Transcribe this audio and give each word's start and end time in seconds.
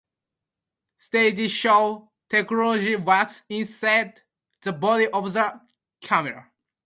"SteadyShot" 0.99 2.09
technology 2.27 2.95
works 2.95 3.43
inside 3.49 4.23
the 4.63 4.73
body 4.73 5.07
of 5.09 5.31
the 5.31 5.61
camera. 6.01 6.49